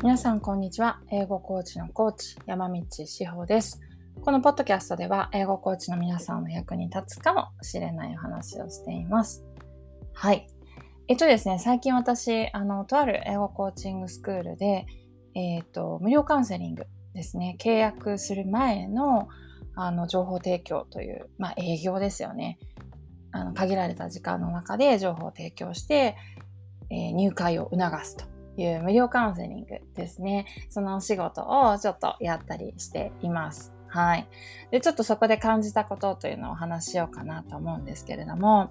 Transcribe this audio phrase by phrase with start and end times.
[0.00, 1.00] 皆さんこんにちは。
[1.10, 3.80] 英語コーチのコーチ、山道志保です。
[4.22, 9.44] このポッドキャストでは英語コーチの皆さんの役に立つかもしれないお話をしています。
[10.14, 10.46] はい。
[11.08, 14.86] えっとですね、最近私、あの、とある英語コーチングスクールで、
[15.34, 19.28] えっ、と、無料カウンセリングですね、契約する前の、
[19.74, 22.60] あの、情報提供という、まあ、営業ですよね。
[23.32, 26.16] あの、限られた時間の中で情報を提供して、
[26.88, 30.46] えー、入会を促すという無料カウンセリングですね。
[30.68, 33.72] そのお仕事をちょっとやったりしています。
[33.88, 34.28] はい。
[34.70, 38.70] で、ちょっとそこで感じたことというのをお話ししようかなと思うんですけれども、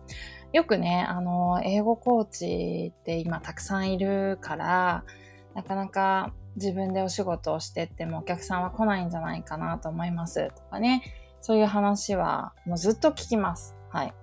[0.53, 5.03] よくね、あの、英語コーチって今たくさんいるから、
[5.55, 11.01] なかなか自分でお仕事をしてってもお客さんは来ないんじゃないかなと思いますとかね。
[11.41, 13.75] そういう話はもうずっと聞きます。
[13.89, 14.13] はい。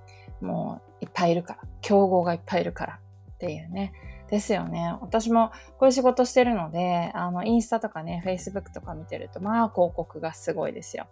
[0.40, 1.60] もういっぱいいるから。
[1.80, 3.00] 競合がいっぱいいるから
[3.34, 3.92] っていうね。
[4.34, 4.96] ですよね。
[5.00, 11.06] 私もこういう仕事してるので、あの、インスタとかね、Facebook とか見てると、まあ、広告がすごいですよ。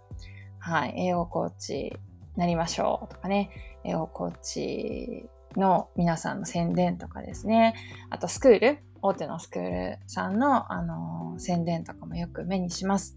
[0.59, 0.95] はい。
[0.97, 1.97] 英語コーチ
[2.34, 3.51] なりましょうとかね、
[3.84, 7.77] 英語コーチの皆さんの宣伝とかですね。
[8.11, 13.14] あと、スクール、大手のスクールさんの、あの、宣伝とかもよく目にします。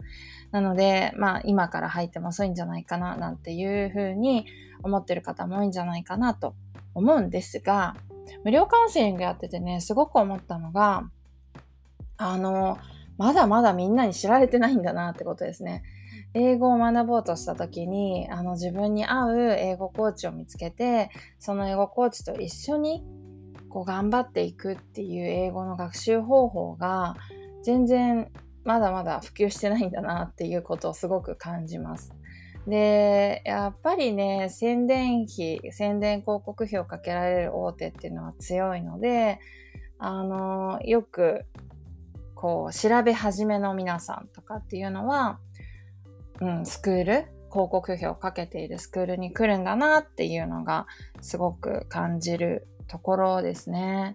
[0.52, 4.46] なので、まあ、今から入っても遅いんじゃないかな、なんていうふうに
[4.84, 6.54] 思ってる方も多いんじゃないかなと
[6.94, 7.96] 思うんですが、
[8.46, 11.10] 無料カウンセリングやっててね、すごく思ったのが、
[12.16, 12.78] あの、
[13.18, 15.82] まだまだみんなに知られてないんだなってことですね。
[16.32, 23.02] 英語を学ぼうとした時に、あの自分に合う英語コーチを見つけて、その英語コーチと一緒に
[23.68, 27.16] こう頑張っていくっていう英語の学習方法が
[27.64, 28.30] 全然
[28.62, 32.14] まだまだ普及してないんだなっていうことをすごく感じます。
[32.66, 39.38] で、やっぱりね、宣伝費、宣伝広告費をかけられる大手っていうのは強いので、
[39.98, 41.46] あの、よく、
[42.34, 45.38] こう、調べ始めの皆さんとかっていうのは、
[46.40, 47.04] うん、スクール、
[47.50, 50.86] 広告費をかけているスクールに来るんだなっていうのが、
[51.20, 54.14] すごく感じるところですね。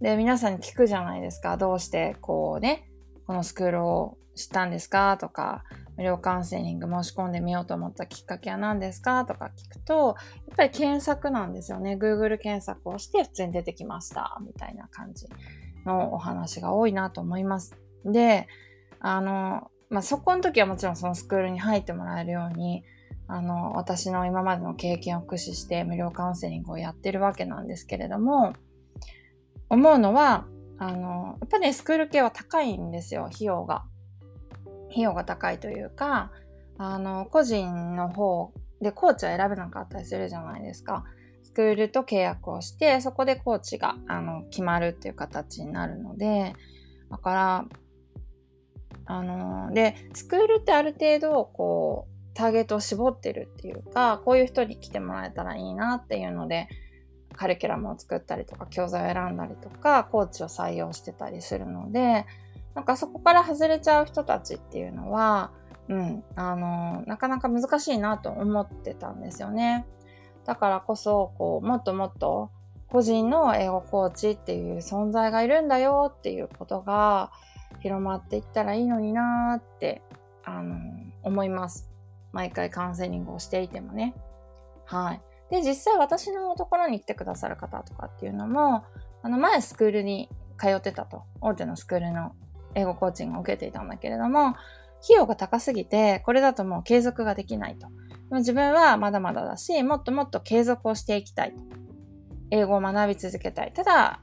[0.00, 1.56] で、皆さんに聞くじゃないですか。
[1.56, 2.90] どうして、こうね、
[3.26, 5.64] このスクールを知ったんですかとか、
[6.02, 9.24] 無料カウンセリング申し込んでみようと思ったきっかけは何ですか？
[9.24, 10.16] とか聞くと、
[10.48, 11.96] やっぱり検索なんですよね。
[11.96, 14.36] Google 検索をして普通に出てきました。
[14.44, 15.28] みたいな感じ
[15.86, 17.76] のお話が多いなと思います。
[18.04, 18.48] で、
[18.98, 22.82] あの、まあ、そこの時はもちろんそのスクールに入ってもらえるように、
[23.28, 28.54] あの、私の今までの経験を駆使して無料カウンセリングをやってるわけなんですけれども、
[29.68, 30.46] 思うのは、
[30.78, 33.84] あの、やっぱね、スクール系は高いんですよ、費用が。
[34.92, 36.30] 費用が高いというか、
[36.78, 41.04] あの、個人の方でコーチは選べなかったりするじゃないですか。
[41.42, 46.54] スクールと契約をして、そこでコーチが、あの、決まるっていう形になるので、
[47.10, 47.64] だから、
[49.06, 56.68] あの、で、スクールってある程度、こう、ターゲットを絞ってるっていうか、こういう人に来てもらえたらいいなっていうので、
[57.34, 62.26] カリキュラムを作ったりとか、教材を選んだりとか、コーチを採用してたりするので、
[62.74, 65.50] なんかそこから外れちゃう人たちっていうのは、
[65.88, 69.86] うん、あの、なかなか難しいなと思ってたんですよね。
[70.44, 72.50] だからこそ、こう、もっともっと
[72.88, 77.30] 個人の英語コーチっていう存在がいるんだよっていうことが
[77.80, 80.02] 広まっていったらいいのになーって、
[80.44, 80.76] あの、
[81.22, 81.90] 思います。
[82.32, 84.14] 毎回カウンセリングをしていてもね。
[84.86, 85.20] はい。
[85.50, 88.84] で、実際私のところに来てくださる方とかっていうのも、
[89.22, 90.28] あの、前スクールに
[90.58, 91.24] 通ってたと。
[91.40, 92.32] 大手のスクールの
[92.74, 94.48] 英語コーチングを受けていたんだけれども、
[95.02, 97.88] 費用が高すぎて、これだともう継続ができないと。
[97.88, 97.94] で
[98.30, 101.54] も自分はまだまだだし、もっともっと継続をしていきたい。
[102.50, 103.72] 英語を学び続けたい。
[103.72, 104.20] ただ、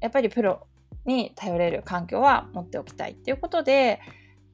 [0.00, 0.66] やっぱりプロ
[1.04, 4.00] に頼れる環境は持っておきたいっていうことで、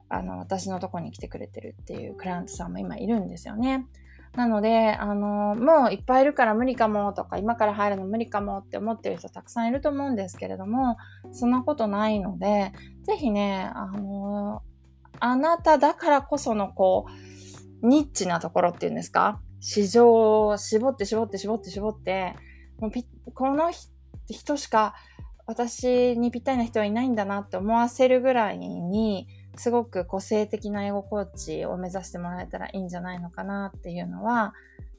[0.09, 3.85] あの、私のとこに来てくれてるっていうクライアントさんも今いるんですよね。
[4.35, 10.97] なので、あの、もういっぱいいるから無理かもとか、今から入るの無理かもって思ってる人たくさんいると思うんですけれども、
[11.31, 12.73] そんなことないので、
[13.03, 14.61] ぜひね、あの、
[15.19, 17.05] あなただからこそのこ
[17.81, 19.39] う、ニッチなところっていうんですか？
[19.61, 22.35] 市場を絞って絞って絞って絞って、
[22.79, 22.91] もう
[23.33, 23.71] この
[24.29, 24.95] 人しか
[25.45, 29.27] 私にぴったりな人はいないんだなって思わせるぐらいに、
[29.57, 34.53] すごく個性的な英語コーチを目指してもらえたらいいんじゃないのかなっていうのは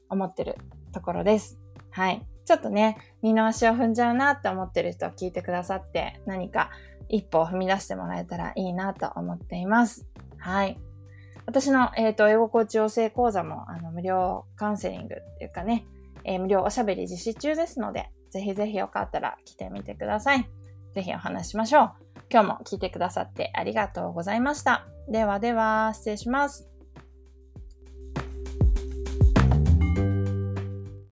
[0.09, 0.55] 思ってる
[0.93, 1.59] ところです。
[1.91, 2.25] はい。
[2.45, 6.69] ちょっとね、二の足を踏んじゃうなって思ってる人は聞いてくださって何か
[7.09, 10.07] 一歩を踏み出してもらえたらいいなと思っています。
[10.37, 10.79] はい。
[11.45, 15.85] 私の、えっ、ー、と、英語コーチ養成講座も、あの、無料カウンセリングっていうかね、
[16.25, 20.49] えー、無料おしゃべり実施中ですので、ぜひぜひよかったら来てみてください。
[20.93, 22.06] ぜひお話しましょう。
[22.29, 24.85] 今日も聞いてくださってありがとうございました。
[25.09, 26.76] ではでは、失礼します。